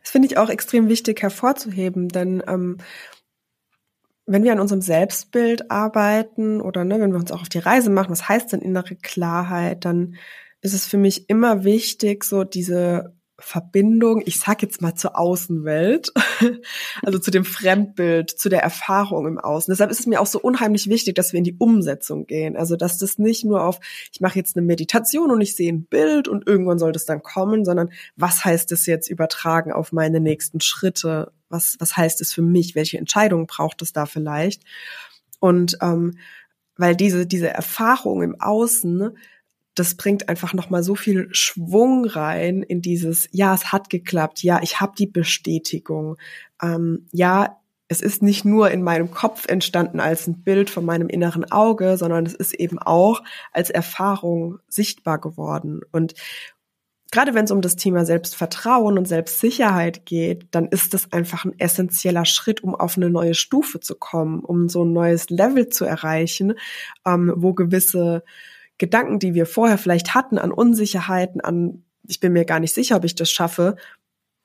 [0.00, 2.78] Das finde ich auch extrem wichtig hervorzuheben, denn ähm,
[4.26, 7.90] wenn wir an unserem Selbstbild arbeiten oder ne, wenn wir uns auch auf die Reise
[7.90, 10.16] machen, was heißt denn innere Klarheit, dann
[10.60, 16.10] ist es für mich immer wichtig, so diese Verbindung, ich sag jetzt mal zur Außenwelt,
[17.02, 19.70] also zu dem Fremdbild, zu der Erfahrung im Außen.
[19.70, 22.56] Deshalb ist es mir auch so unheimlich wichtig, dass wir in die Umsetzung gehen.
[22.56, 23.78] Also dass das nicht nur auf,
[24.10, 27.22] ich mache jetzt eine Meditation und ich sehe ein Bild und irgendwann soll das dann
[27.22, 31.32] kommen, sondern was heißt es jetzt übertragen auf meine nächsten Schritte?
[31.50, 32.74] Was, was heißt es für mich?
[32.74, 34.62] Welche Entscheidungen braucht es da vielleicht?
[35.40, 36.16] Und ähm,
[36.78, 39.16] weil diese, diese Erfahrung im Außen
[39.76, 44.42] das bringt einfach noch mal so viel Schwung rein in dieses ja es hat geklappt
[44.42, 46.16] ja ich habe die Bestätigung.
[46.60, 47.58] Ähm, ja
[47.88, 51.96] es ist nicht nur in meinem Kopf entstanden als ein Bild von meinem inneren Auge
[51.96, 55.82] sondern es ist eben auch als Erfahrung sichtbar geworden.
[55.92, 56.14] Und
[57.12, 61.58] gerade wenn es um das Thema Selbstvertrauen und Selbstsicherheit geht, dann ist das einfach ein
[61.58, 65.84] essentieller Schritt, um auf eine neue Stufe zu kommen, um so ein neues Level zu
[65.84, 66.54] erreichen,
[67.04, 68.24] ähm, wo gewisse
[68.78, 72.96] Gedanken, die wir vorher vielleicht hatten, an Unsicherheiten, an ich bin mir gar nicht sicher,
[72.96, 73.76] ob ich das schaffe,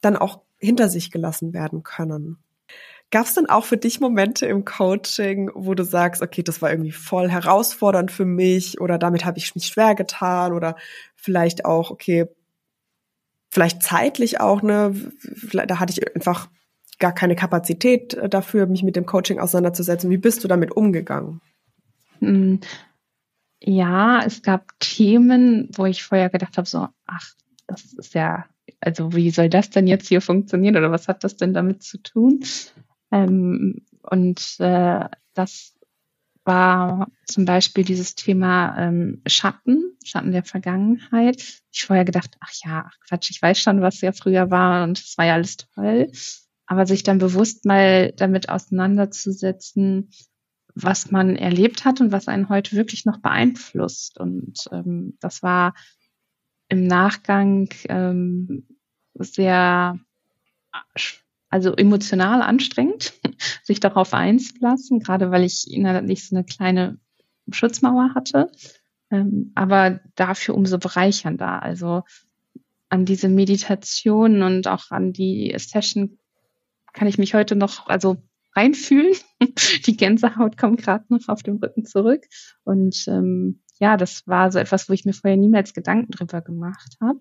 [0.02, 2.38] dann auch hinter sich gelassen werden können.
[3.12, 6.72] Gab es denn auch für dich Momente im Coaching, wo du sagst, okay, das war
[6.72, 10.78] irgendwie voll herausfordernd für mich oder damit habe ich mich schwer getan oder
[11.16, 12.28] vielleicht auch, okay,
[13.50, 14.94] vielleicht zeitlich auch, ne,
[15.52, 16.50] da hatte ich einfach
[17.00, 20.10] gar keine Kapazität dafür, mich mit dem Coaching auseinanderzusetzen.
[20.10, 21.42] Wie bist du damit umgegangen?
[23.64, 27.32] Ja, es gab Themen, wo ich vorher gedacht habe, so, ach,
[27.68, 28.46] das ist ja,
[28.80, 32.00] also wie soll das denn jetzt hier funktionieren oder was hat das denn damit zu
[32.00, 32.44] tun?
[33.12, 35.76] Ähm, und äh, das
[36.44, 41.62] war zum Beispiel dieses Thema ähm, Schatten, Schatten der Vergangenheit.
[41.72, 45.18] Ich vorher gedacht, ach ja, Quatsch, ich weiß schon, was ja früher war und es
[45.20, 46.12] war ja alles toll.
[46.66, 50.10] Aber sich dann bewusst mal damit auseinanderzusetzen,
[50.76, 54.20] was man erlebt hat und was einen heute wirklich noch beeinflusst.
[54.20, 55.74] Und ähm, das war
[56.70, 58.66] im Nachgang ähm,
[59.16, 60.00] sehr,
[61.50, 63.14] also emotional anstrengend,
[63.64, 66.98] sich darauf einzulassen, gerade weil ich innerlich so eine kleine
[67.52, 68.52] Schutzmauer hatte,
[69.10, 71.62] ähm, aber dafür umso bereichernder.
[71.62, 72.04] Also
[72.90, 76.18] an diese Meditation und auch an die Session
[76.94, 78.18] kann ich mich heute noch, also
[78.56, 79.16] reinfühlen.
[79.86, 82.26] Die Gänsehaut kommt gerade noch auf dem Rücken zurück.
[82.64, 86.98] Und ähm, ja, das war so etwas, wo ich mir vorher niemals Gedanken drüber gemacht
[87.02, 87.20] habe.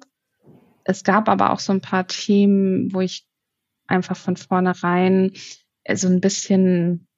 [0.84, 3.26] Es gab aber auch so ein paar Themen, wo ich
[3.86, 5.32] einfach von vornherein
[5.92, 7.08] so ein bisschen,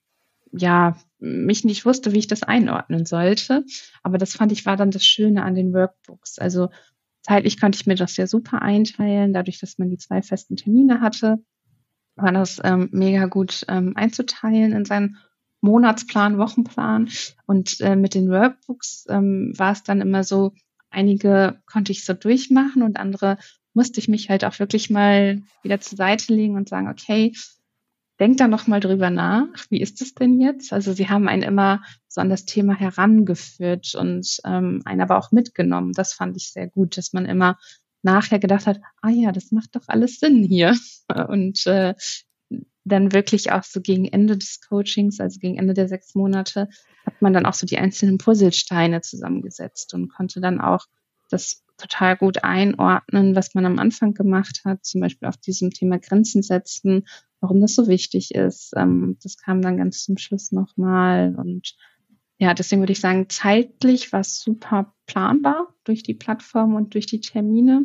[0.52, 3.64] ja, mich nicht wusste, wie ich das einordnen sollte.
[4.02, 6.38] Aber das fand ich war dann das Schöne an den Workbooks.
[6.38, 6.70] Also
[7.22, 11.00] zeitlich konnte ich mir das ja super einteilen, dadurch, dass man die zwei festen Termine
[11.00, 11.38] hatte,
[12.16, 15.18] war das ähm, mega gut ähm, einzuteilen in seinen
[15.60, 17.08] Monatsplan, Wochenplan.
[17.46, 20.52] Und äh, mit den Workbooks ähm, war es dann immer so,
[20.90, 23.38] einige konnte ich so durchmachen und andere
[23.74, 27.32] musste ich mich halt auch wirklich mal wieder zur Seite legen und sagen, okay,
[28.20, 29.48] denk da noch mal drüber nach.
[29.70, 30.72] Wie ist es denn jetzt?
[30.72, 35.32] Also sie haben einen immer so an das Thema herangeführt und ähm, einen aber auch
[35.32, 35.92] mitgenommen.
[35.92, 37.58] Das fand ich sehr gut, dass man immer
[38.02, 40.76] nachher gedacht hat, ah ja, das macht doch alles Sinn hier.
[41.28, 41.94] Und äh,
[42.84, 46.68] dann wirklich auch so gegen Ende des Coachings, also gegen Ende der sechs Monate,
[47.06, 50.86] hat man dann auch so die einzelnen Puzzlesteine zusammengesetzt und konnte dann auch
[51.30, 55.98] das total gut einordnen, was man am Anfang gemacht hat, zum Beispiel auf diesem Thema
[55.98, 57.06] Grenzen setzen,
[57.40, 58.72] warum das so wichtig ist.
[58.76, 61.74] Ähm, das kam dann ganz zum Schluss nochmal und
[62.38, 67.06] ja, deswegen würde ich sagen, zeitlich war es super planbar durch die Plattform und durch
[67.06, 67.84] die Termine.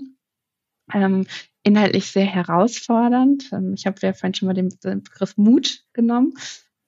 [0.94, 1.26] Ähm,
[1.64, 3.50] inhaltlich sehr herausfordernd.
[3.52, 6.34] Ähm, ich habe ja vorhin schon mal den, den Begriff Mut genommen.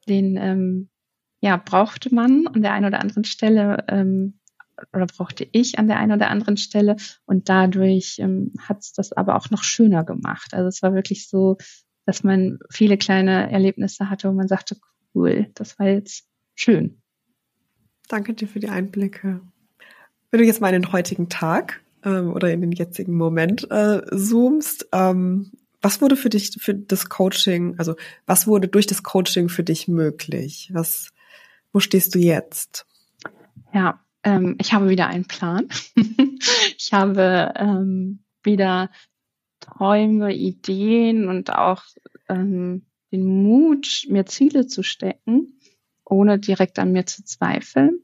[0.08, 0.90] Den ähm,
[1.42, 4.40] ja, brauchte man an der einen oder anderen Stelle ähm,
[4.94, 6.96] oder brauchte ich an der einen oder anderen Stelle
[7.26, 10.54] und dadurch ähm, hat es das aber auch noch schöner gemacht.
[10.54, 11.58] Also es war wirklich so,
[12.06, 14.78] dass man viele kleine Erlebnisse hatte, wo man sagte,
[15.14, 17.02] cool, das war jetzt schön.
[18.08, 19.42] Danke dir für die Einblicke.
[20.32, 24.02] Wenn du jetzt mal in den heutigen Tag ähm, oder in den jetzigen Moment äh,
[24.16, 29.50] zoomst, ähm, was wurde für dich für das Coaching, also was wurde durch das Coaching
[29.50, 30.70] für dich möglich?
[30.74, 31.12] Was,
[31.72, 32.86] wo stehst du jetzt?
[33.74, 35.70] Ja, ähm, ich habe wieder einen Plan.
[36.78, 38.90] ich habe ähm, wieder
[39.62, 41.84] Träume, Ideen und auch
[42.28, 45.60] ähm, den Mut, mir Ziele zu stecken
[46.10, 48.02] ohne direkt an mir zu zweifeln.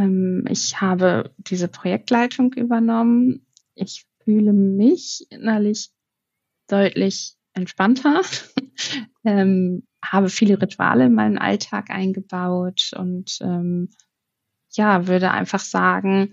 [0.00, 3.46] Ähm, ich habe diese Projektleitung übernommen.
[3.74, 5.90] Ich fühle mich innerlich
[6.68, 8.22] deutlich entspannter,
[9.24, 13.90] ähm, habe viele Rituale in meinen Alltag eingebaut und ähm,
[14.72, 16.32] ja, würde einfach sagen,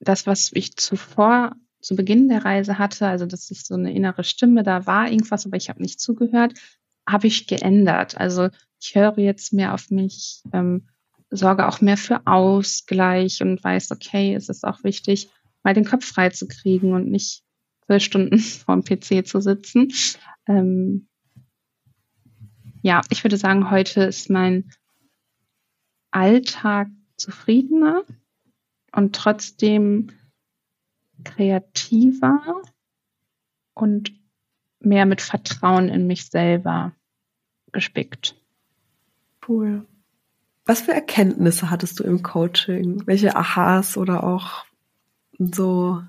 [0.00, 4.24] das, was ich zuvor zu Beginn der Reise hatte, also dass ich so eine innere
[4.24, 6.54] Stimme, da war irgendwas, aber ich habe nicht zugehört,
[7.06, 8.18] habe ich geändert.
[8.18, 8.48] Also
[8.80, 10.88] ich höre jetzt mehr auf mich, ähm,
[11.36, 15.30] sorge auch mehr für Ausgleich und weiß, okay, es ist auch wichtig,
[15.62, 17.42] mal den Kopf frei zu kriegen und nicht
[17.86, 19.92] zwölf Stunden vorm PC zu sitzen.
[20.46, 21.08] Ähm,
[22.82, 24.70] ja, ich würde sagen, heute ist mein
[26.10, 28.04] Alltag zufriedener
[28.92, 30.10] und trotzdem
[31.24, 32.62] kreativer
[33.74, 34.12] und
[34.80, 36.92] mehr mit Vertrauen in mich selber
[37.72, 38.36] gespickt.
[39.48, 39.86] Cool.
[40.66, 43.02] Was für Erkenntnisse hattest du im Coaching?
[43.06, 44.64] Welche Aha's oder auch
[45.38, 46.02] so,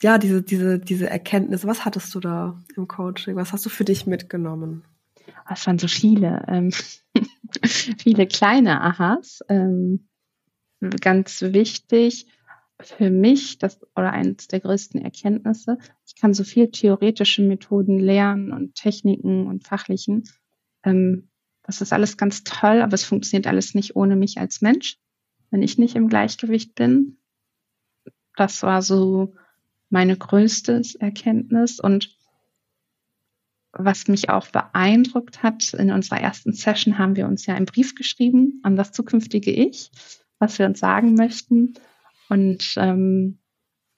[0.00, 3.36] ja, diese, diese, diese Erkenntnisse, was hattest du da im Coaching?
[3.36, 4.84] Was hast du für dich mitgenommen?
[5.50, 6.72] Es waren so viele, ähm,
[7.64, 9.40] viele kleine Aha's.
[9.48, 10.06] Ähm,
[11.00, 12.26] ganz wichtig
[12.80, 18.52] für mich, das oder eines der größten Erkenntnisse, ich kann so viel theoretische Methoden lernen
[18.52, 20.24] und Techniken und fachlichen.
[20.82, 21.28] Ähm,
[21.64, 24.98] das ist alles ganz toll, aber es funktioniert alles nicht ohne mich als Mensch,
[25.50, 27.18] wenn ich nicht im Gleichgewicht bin.
[28.36, 29.34] Das war so
[29.88, 32.16] meine größte Erkenntnis und
[33.72, 37.94] was mich auch beeindruckt hat, in unserer ersten Session haben wir uns ja einen Brief
[37.94, 39.90] geschrieben an das zukünftige Ich,
[40.38, 41.74] was wir uns sagen möchten.
[42.28, 43.38] Und ähm,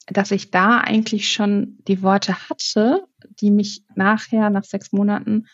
[0.07, 3.07] dass ich da eigentlich schon die Worte hatte,
[3.41, 5.47] die mich nachher, nach sechs Monaten,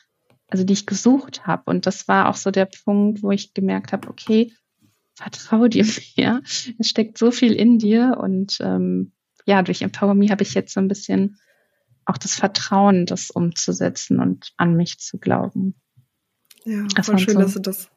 [0.52, 1.62] also die ich gesucht habe.
[1.64, 4.52] Und das war auch so der Punkt, wo ich gemerkt habe, okay,
[5.14, 5.86] vertraue dir
[6.16, 6.42] mehr.
[6.78, 8.18] Es steckt so viel in dir.
[8.20, 9.12] Und ähm,
[9.46, 11.38] ja, durch Empower Me habe ich jetzt so ein bisschen
[12.04, 15.74] auch das Vertrauen, das umzusetzen und an mich zu glauben.
[16.64, 17.40] Ja, das voll schön, so.
[17.40, 17.90] dass du das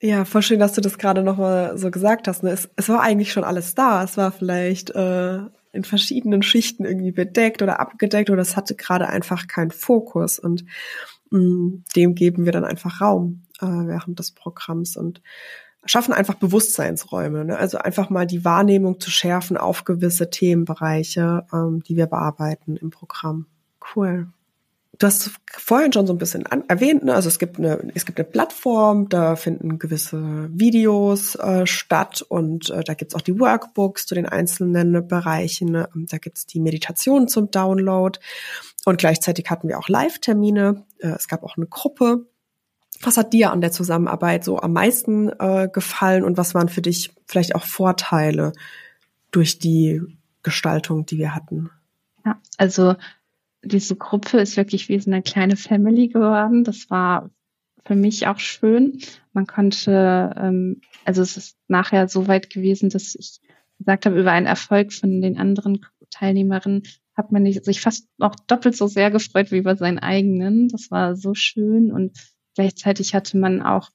[0.00, 2.44] ja, voll schön, dass du das gerade nochmal so gesagt hast.
[2.44, 2.50] Ne?
[2.50, 4.04] Es, es war eigentlich schon alles da.
[4.04, 5.40] Es war vielleicht äh,
[5.72, 10.64] in verschiedenen Schichten irgendwie bedeckt oder abgedeckt oder es hatte gerade einfach keinen Fokus und
[11.30, 15.20] mh, mm, dem geben wir dann einfach Raum äh, während des Programms und
[15.84, 17.44] schaffen einfach Bewusstseinsräume.
[17.44, 17.56] Ne?
[17.56, 22.90] Also einfach mal die Wahrnehmung zu schärfen auf gewisse Themenbereiche, ähm, die wir bearbeiten im
[22.90, 23.46] Programm.
[23.94, 24.28] Cool.
[24.98, 27.14] Du hast vorhin schon so ein bisschen an, erwähnt, ne?
[27.14, 32.70] also es gibt eine, es gibt eine Plattform, da finden gewisse Videos äh, statt und
[32.70, 35.70] äh, da gibt's auch die Workbooks zu den einzelnen Bereichen.
[35.70, 35.88] Ne?
[35.94, 38.18] Da gibt's die Meditation zum Download
[38.84, 40.84] und gleichzeitig hatten wir auch Live-Termine.
[40.98, 42.26] Äh, es gab auch eine Gruppe.
[43.00, 46.82] Was hat dir an der Zusammenarbeit so am meisten äh, gefallen und was waren für
[46.82, 48.52] dich vielleicht auch Vorteile
[49.30, 50.02] durch die
[50.42, 51.70] Gestaltung, die wir hatten?
[52.24, 52.96] Ja, also
[53.62, 56.64] diese Gruppe ist wirklich wie so eine kleine Family geworden.
[56.64, 57.30] Das war
[57.84, 59.00] für mich auch schön.
[59.32, 63.40] Man konnte, ähm, also es ist nachher so weit gewesen, dass ich
[63.78, 66.82] gesagt habe, über einen Erfolg von den anderen Teilnehmerinnen
[67.16, 70.68] hat man sich fast noch doppelt so sehr gefreut wie über seinen eigenen.
[70.68, 72.16] Das war so schön und
[72.54, 73.90] gleichzeitig hatte man auch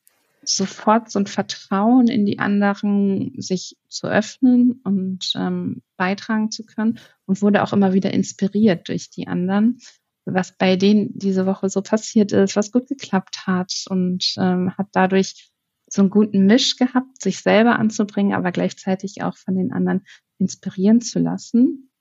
[0.46, 7.00] sofort so ein Vertrauen in die anderen, sich zu öffnen und ähm, beitragen zu können
[7.26, 9.80] und wurde auch immer wieder inspiriert durch die anderen,
[10.26, 14.88] was bei denen diese Woche so passiert ist, was gut geklappt hat und ähm, hat
[14.94, 15.52] dadurch
[15.88, 20.06] so einen guten Misch gehabt, sich selber anzubringen, aber gleichzeitig auch von den anderen
[20.40, 21.92] inspirieren zu lassen.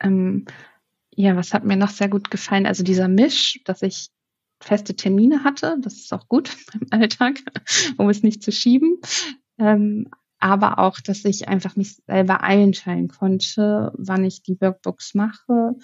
[0.00, 0.46] Ähm,
[1.14, 2.66] ja, was hat mir noch sehr gut gefallen?
[2.66, 4.10] Also dieser Misch, dass ich
[4.60, 5.76] feste Termine hatte.
[5.80, 7.42] Das ist auch gut beim Alltag,
[7.96, 9.00] um es nicht zu schieben.
[9.58, 15.76] Ähm, aber auch, dass ich einfach mich selber einteilen konnte, wann ich die Workbooks mache,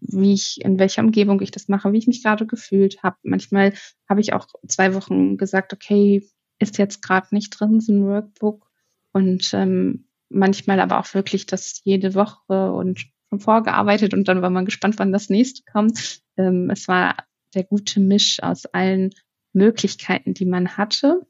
[0.00, 3.16] wie ich, in welcher Umgebung ich das mache, wie ich mich gerade gefühlt habe.
[3.22, 3.72] Manchmal
[4.08, 8.68] habe ich auch zwei Wochen gesagt, okay, ist jetzt gerade nicht drin, so ein Workbook.
[9.12, 14.50] Und ähm, manchmal aber auch wirklich das jede Woche und schon vorgearbeitet und dann war
[14.50, 16.20] man gespannt, wann das nächste kommt.
[16.36, 17.16] Ähm, es war
[17.54, 19.10] der gute Misch aus allen
[19.52, 21.26] Möglichkeiten, die man hatte.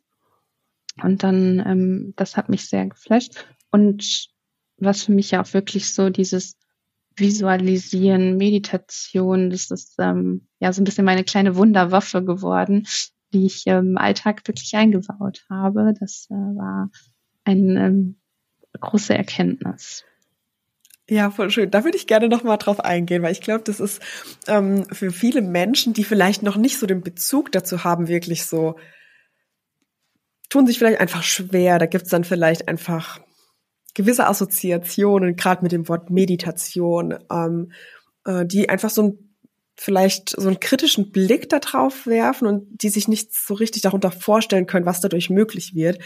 [1.03, 3.47] Und dann, ähm, das hat mich sehr geflasht.
[3.71, 4.29] Und
[4.77, 6.57] was für mich ja auch wirklich so dieses
[7.17, 12.87] Visualisieren, Meditation, das ist ähm, ja so ein bisschen meine kleine Wunderwaffe geworden,
[13.33, 15.95] die ich im Alltag wirklich eingebaut habe.
[15.99, 16.91] Das äh, war
[17.45, 18.21] eine ähm,
[18.81, 20.05] große Erkenntnis.
[21.09, 21.71] Ja, voll schön.
[21.71, 24.01] Da würde ich gerne noch mal drauf eingehen, weil ich glaube, das ist
[24.47, 28.77] ähm, für viele Menschen, die vielleicht noch nicht so den Bezug dazu haben, wirklich so,
[30.49, 31.79] tun sich vielleicht einfach schwer.
[31.79, 33.21] Da gibt's dann vielleicht einfach
[33.93, 37.73] gewisse Assoziationen, gerade mit dem Wort Meditation, ähm,
[38.25, 39.19] äh, die einfach so ein
[39.77, 44.13] vielleicht so einen kritischen Blick da drauf werfen und die sich nicht so richtig darunter
[44.13, 45.99] vorstellen können, was dadurch möglich wird.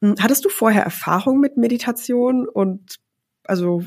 [0.00, 2.96] Hm, hattest du vorher Erfahrung mit Meditation und
[3.42, 3.82] also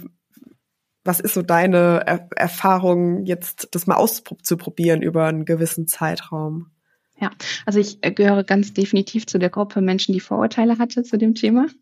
[1.09, 6.67] was ist so deine er Erfahrung, jetzt das mal auszuprobieren über einen gewissen Zeitraum?
[7.19, 7.31] Ja,
[7.65, 11.33] also ich äh, gehöre ganz definitiv zu der Gruppe Menschen, die Vorurteile hatte zu dem
[11.33, 11.65] Thema.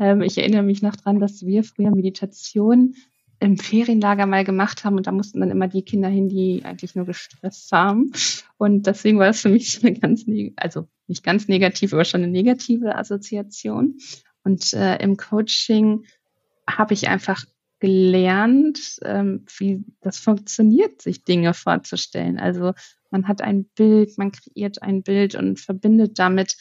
[0.00, 2.96] Ähm, ich erinnere mich noch dran, dass wir früher Meditation
[3.38, 6.96] im Ferienlager mal gemacht haben und da mussten dann immer die Kinder hin, die eigentlich
[6.96, 8.10] nur gestresst haben.
[8.58, 10.24] Und deswegen war es für mich eine ganz,
[10.56, 13.98] also nicht ganz negativ, aber schon eine negative Assoziation.
[14.42, 16.04] Und äh, im Coaching
[16.66, 17.44] habe ich einfach
[17.80, 22.38] gelernt, ähm, wie das funktioniert, sich Dinge vorzustellen.
[22.38, 22.74] Also
[23.10, 26.56] man hat ein Bild, man kreiert ein Bild und verbindet damit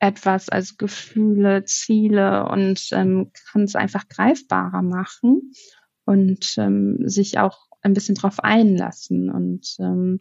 [0.00, 5.52] etwas, also Gefühle, Ziele und ähm, kann es einfach greifbarer machen
[6.04, 9.30] und ähm, sich auch ein bisschen drauf einlassen.
[9.30, 10.20] Und ähm,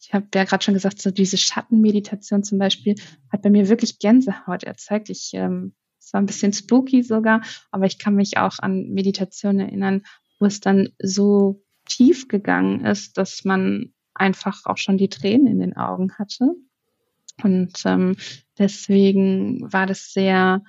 [0.00, 2.94] ich habe ja gerade schon gesagt, so diese Schattenmeditation zum Beispiel
[3.30, 5.10] hat bei mir wirklich Gänsehaut erzeugt.
[5.10, 5.74] Ich ähm,
[6.08, 10.04] es war ein bisschen spooky sogar, aber ich kann mich auch an Meditationen erinnern,
[10.38, 15.60] wo es dann so tief gegangen ist, dass man einfach auch schon die Tränen in
[15.60, 16.54] den Augen hatte.
[17.42, 18.16] Und ähm,
[18.58, 20.62] deswegen war das sehr,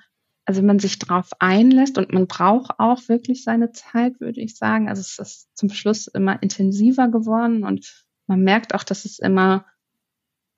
[0.44, 4.90] also man sich darauf einlässt und man braucht auch wirklich seine Zeit, würde ich sagen.
[4.90, 9.64] Also es ist zum Schluss immer intensiver geworden und man merkt auch, dass es immer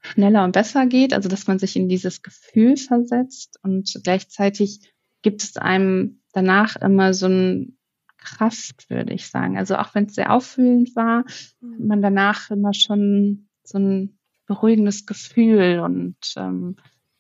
[0.03, 5.43] schneller und besser geht, also dass man sich in dieses Gefühl versetzt und gleichzeitig gibt
[5.43, 7.79] es einem danach immer so ein
[8.19, 9.57] Kraft, würde ich sagen.
[9.57, 11.25] Also auch wenn es sehr auffühlend war,
[11.61, 11.87] mhm.
[11.87, 16.77] man danach immer schon so ein beruhigendes Gefühl und ähm,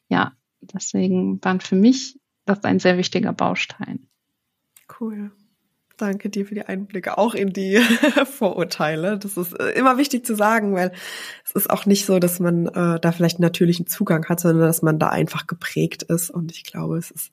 [0.08, 4.06] ja, deswegen waren für mich das ein sehr wichtiger Baustein.
[5.00, 5.32] Cool.
[5.96, 7.78] Danke dir für die Einblicke auch in die
[8.24, 9.18] Vorurteile.
[9.18, 10.92] Das ist äh, immer wichtig zu sagen, weil
[11.44, 14.66] es ist auch nicht so, dass man äh, da vielleicht einen natürlichen Zugang hat, sondern
[14.66, 16.30] dass man da einfach geprägt ist.
[16.30, 17.32] Und ich glaube, es ist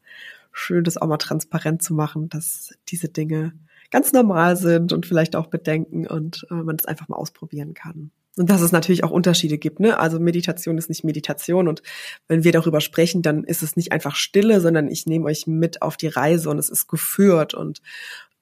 [0.52, 3.54] schön, das auch mal transparent zu machen, dass diese Dinge
[3.92, 8.12] ganz normal sind und vielleicht auch Bedenken und äh, man das einfach mal ausprobieren kann.
[8.38, 9.80] Und dass es natürlich auch Unterschiede gibt.
[9.80, 9.98] Ne?
[9.98, 11.68] Also Meditation ist nicht Meditation.
[11.68, 11.82] Und
[12.28, 15.82] wenn wir darüber sprechen, dann ist es nicht einfach Stille, sondern ich nehme euch mit
[15.82, 17.54] auf die Reise und es ist geführt.
[17.54, 17.82] Und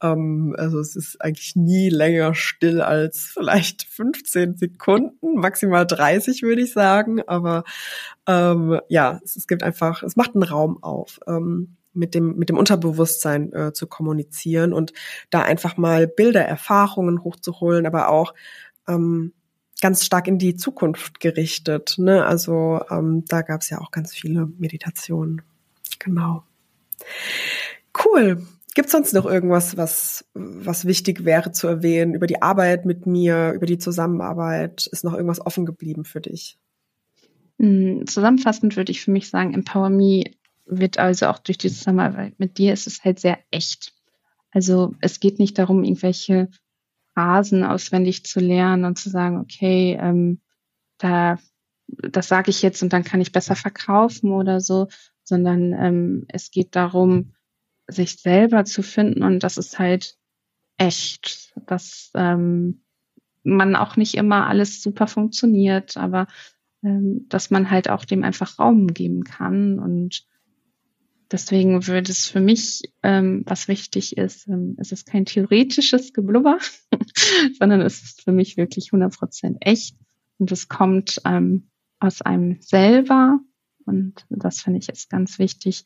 [0.02, 6.62] Ähm, also es ist eigentlich nie länger still als vielleicht 15 Sekunden, maximal 30 würde
[6.62, 7.22] ich sagen.
[7.28, 7.64] Aber
[8.28, 11.20] ähm, ja, es, es, gibt einfach, es macht einen Raum auf.
[11.28, 14.94] Ähm, mit dem, mit dem Unterbewusstsein äh, zu kommunizieren und
[15.32, 18.36] da einfach mal Bilder, Erfahrungen hochzuholen, aber auch
[18.88, 19.34] ähm,
[19.82, 21.96] ganz stark in die Zukunft gerichtet.
[21.98, 22.26] Ne?
[22.26, 25.42] Also ähm, da gab es ja auch ganz viele Meditationen.
[26.00, 26.44] Genau.
[28.06, 28.46] Cool.
[28.78, 33.08] Gibt es sonst noch irgendwas, was, was wichtig wäre zu erwähnen über die Arbeit mit
[33.08, 34.86] mir, über die Zusammenarbeit?
[34.86, 36.60] Ist noch irgendwas offen geblieben für dich?
[37.58, 40.26] Hm, zusammenfassend würde ich für mich sagen, Empower Me
[40.68, 43.96] wird also auch durch die Zusammenarbeit mit dir ist es halt sehr echt.
[44.52, 46.48] Also es geht nicht darum, irgendwelche
[47.16, 50.40] Phrasen auswendig zu lernen und zu sagen, okay, ähm,
[51.00, 51.40] da
[51.88, 54.88] das sage ich jetzt und dann kann ich besser verkaufen oder so,
[55.24, 57.34] sondern ähm, es geht darum,
[57.88, 59.24] sich selber zu finden.
[59.24, 60.18] Und das ist halt
[60.78, 62.84] echt, dass ähm,
[63.44, 66.28] man auch nicht immer alles super funktioniert, aber
[66.84, 69.80] ähm, dass man halt auch dem einfach Raum geben kann.
[69.80, 70.26] Und
[71.32, 76.60] deswegen würde es für mich, ähm, was wichtig ist, ähm, es ist kein theoretisches Geblubber,
[77.60, 79.98] sondern es ist für mich wirklich 100% echt.
[80.38, 81.70] Und es kommt ähm,
[82.00, 83.40] aus einem selber.
[83.86, 85.86] Und das finde ich jetzt ganz wichtig,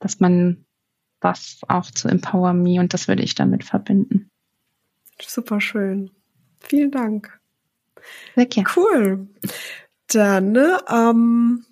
[0.00, 0.64] dass man
[1.20, 4.30] was auch zu Empower Me und das würde ich damit verbinden.
[5.20, 6.10] Super schön.
[6.60, 7.38] Vielen Dank.
[8.34, 8.68] Sehr gerne.
[8.74, 9.28] Cool.
[10.08, 10.58] Dann
[10.88, 11.64] ähm,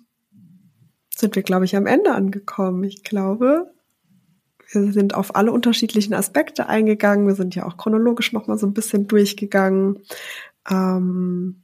[1.15, 2.83] sind wir, glaube ich, am Ende angekommen.
[2.83, 3.71] Ich glaube,
[4.71, 7.27] wir sind auf alle unterschiedlichen Aspekte eingegangen.
[7.27, 10.03] Wir sind ja auch chronologisch nochmal so ein bisschen durchgegangen.
[10.69, 11.63] Ähm,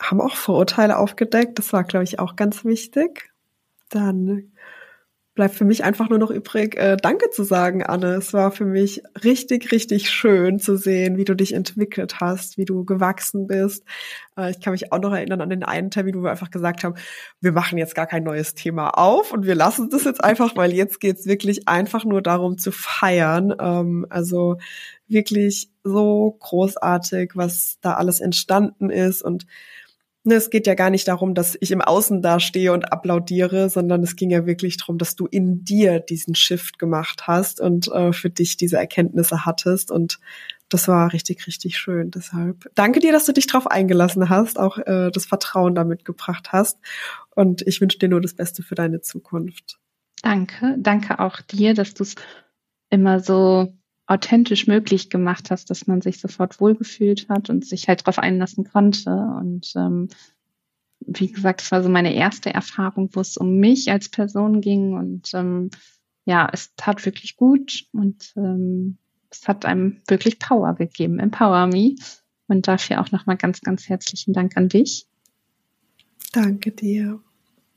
[0.00, 1.58] haben auch Vorurteile aufgedeckt.
[1.58, 3.30] Das war, glaube ich, auch ganz wichtig.
[3.88, 4.52] Dann
[5.38, 8.16] bleibt für mich einfach nur noch übrig, äh, Danke zu sagen, Anne.
[8.16, 12.64] Es war für mich richtig, richtig schön zu sehen, wie du dich entwickelt hast, wie
[12.64, 13.84] du gewachsen bist.
[14.36, 16.82] Äh, ich kann mich auch noch erinnern an den einen Termin, wo wir einfach gesagt
[16.82, 16.96] haben,
[17.40, 20.72] wir machen jetzt gar kein neues Thema auf und wir lassen das jetzt einfach, weil
[20.72, 23.54] jetzt geht's wirklich einfach nur darum zu feiern.
[23.60, 24.56] Ähm, also
[25.06, 29.46] wirklich so großartig, was da alles entstanden ist und
[30.28, 33.70] Ne, es geht ja gar nicht darum, dass ich im Außen da stehe und applaudiere,
[33.70, 37.88] sondern es ging ja wirklich darum, dass du in dir diesen Shift gemacht hast und
[37.88, 39.90] äh, für dich diese Erkenntnisse hattest.
[39.90, 40.20] Und
[40.68, 42.10] das war richtig, richtig schön.
[42.10, 46.52] Deshalb danke dir, dass du dich darauf eingelassen hast, auch äh, das Vertrauen damit gebracht
[46.52, 46.78] hast.
[47.34, 49.78] Und ich wünsche dir nur das Beste für deine Zukunft.
[50.20, 50.74] Danke.
[50.76, 52.16] Danke auch dir, dass du es
[52.90, 53.72] immer so
[54.08, 58.64] authentisch möglich gemacht hast, dass man sich sofort wohlgefühlt hat und sich halt darauf einlassen
[58.64, 59.10] konnte.
[59.10, 60.08] Und ähm,
[61.00, 64.94] wie gesagt, es war so meine erste Erfahrung, wo es um mich als Person ging.
[64.94, 65.70] Und ähm,
[66.24, 68.96] ja, es tat wirklich gut und ähm,
[69.30, 71.18] es hat einem wirklich Power gegeben.
[71.18, 71.94] Empower Me.
[72.46, 75.06] Und dafür auch nochmal ganz, ganz herzlichen Dank an dich.
[76.32, 77.20] Danke dir.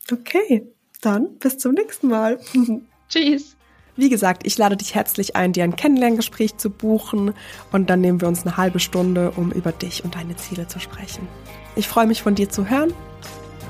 [0.10, 0.66] Okay,
[1.02, 2.40] dann bis zum nächsten Mal.
[3.10, 3.58] Tschüss.
[4.02, 7.36] Wie gesagt, ich lade dich herzlich ein, dir ein Kennenlerngespräch zu buchen
[7.72, 10.80] und dann nehmen wir uns eine halbe Stunde, um über dich und deine Ziele zu
[10.80, 11.28] sprechen.
[11.76, 12.95] Ich freue mich von dir zu hören.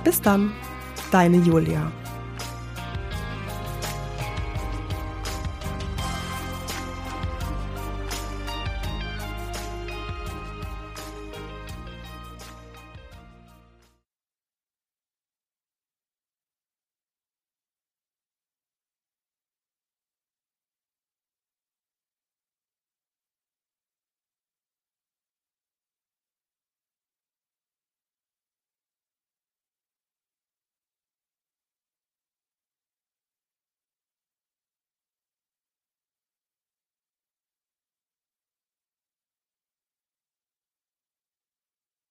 [0.05, 0.53] Bis dann,
[1.11, 1.91] deine Julia.